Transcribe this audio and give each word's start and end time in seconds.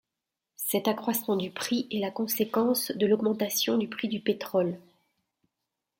Cet 0.55 0.87
accroissement 0.87 1.35
du 1.35 1.51
prix 1.51 1.85
est 1.91 1.99
la 1.99 2.09
conséquence 2.09 2.89
de 2.89 3.05
l'augmentation 3.05 3.77
du 3.77 3.87
prix 3.87 4.07
du 4.07 4.19
pétrole. 4.19 4.79